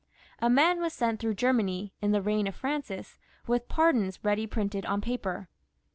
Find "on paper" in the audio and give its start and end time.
4.87-5.47